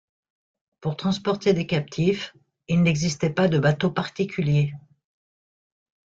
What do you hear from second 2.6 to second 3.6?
il n'existait pas de